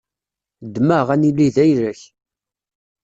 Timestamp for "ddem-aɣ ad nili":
0.65-1.47